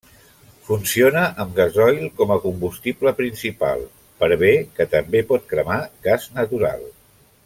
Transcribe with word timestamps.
Funciona 0.69 1.25
amb 1.43 1.53
gasoil 1.59 1.99
com 2.21 2.33
a 2.35 2.39
combustible 2.47 3.13
principal, 3.21 3.85
per 4.23 4.31
bé 4.45 4.53
que 4.79 4.89
també 4.95 5.23
pot 5.33 5.47
cremar 5.53 5.79
gas 6.09 6.27
natural. 6.41 6.83